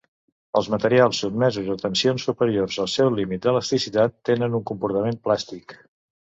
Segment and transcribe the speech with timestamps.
[0.59, 5.81] Els materials sotmesos a tensions superiors al seu límit d'elasticitat tenen un comportament plàstic.